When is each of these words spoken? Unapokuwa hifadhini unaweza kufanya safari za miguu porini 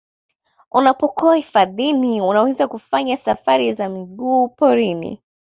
Unapokuwa 0.71 1.35
hifadhini 1.35 2.21
unaweza 2.21 2.67
kufanya 2.67 3.17
safari 3.17 3.73
za 3.73 3.89
miguu 3.89 4.47
porini 4.49 5.21